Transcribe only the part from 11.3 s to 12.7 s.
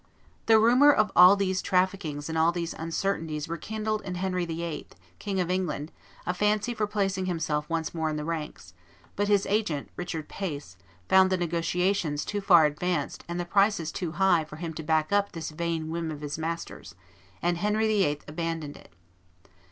negotiations too far